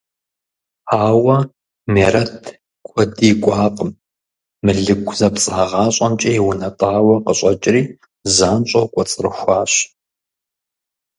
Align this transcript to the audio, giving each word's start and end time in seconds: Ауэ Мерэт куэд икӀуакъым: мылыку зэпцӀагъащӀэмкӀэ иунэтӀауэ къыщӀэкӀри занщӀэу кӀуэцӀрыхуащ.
Ауэ 1.07 1.37
Мерэт 1.93 2.43
куэд 2.87 3.13
икӀуакъым: 3.29 3.91
мылыку 4.65 5.13
зэпцӀагъащӀэмкӀэ 5.19 6.31
иунэтӀауэ 6.37 7.15
къыщӀэкӀри 7.25 7.81
занщӀэу 8.35 8.87
кӀуэцӀрыхуащ. 8.93 9.73